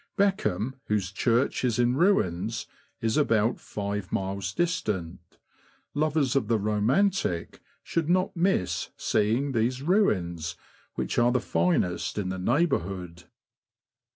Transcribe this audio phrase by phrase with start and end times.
[0.17, 2.65] Beckham, whose church is in ruins,
[3.01, 5.19] is about five miles distant;
[5.93, 10.55] lovers of the romantic should not miss seeing these ruins,
[10.95, 13.25] which are the finest in the neighbourhood.